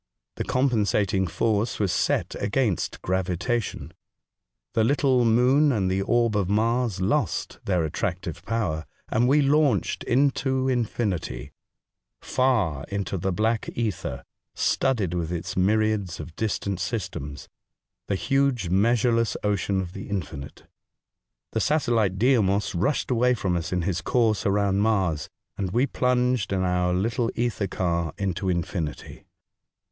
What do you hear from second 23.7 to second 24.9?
in his course around